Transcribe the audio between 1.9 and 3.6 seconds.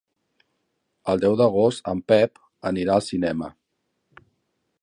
en Pep anirà al cinema.